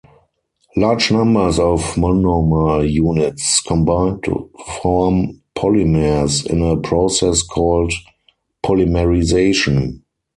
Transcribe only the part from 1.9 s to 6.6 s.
monomer units combine to form polymers